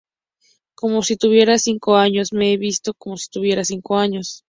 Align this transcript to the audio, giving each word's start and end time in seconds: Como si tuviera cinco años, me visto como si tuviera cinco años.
Como 0.73 1.03
si 1.03 1.15
tuviera 1.15 1.59
cinco 1.59 1.95
años, 1.95 2.33
me 2.33 2.57
visto 2.57 2.95
como 2.95 3.17
si 3.17 3.29
tuviera 3.29 3.63
cinco 3.63 3.97
años. 3.99 4.39